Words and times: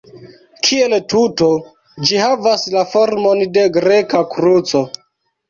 Kiel 0.67 0.95
tuto 1.13 1.49
ĝi 2.07 2.17
havas 2.23 2.65
la 2.77 2.85
formon 2.95 3.45
de 3.59 3.67
greka 3.79 4.25
kruco. 4.35 4.85